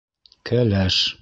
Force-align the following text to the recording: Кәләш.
Кәләш. 0.51 1.01